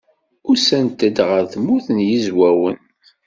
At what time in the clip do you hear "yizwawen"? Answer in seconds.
2.07-2.77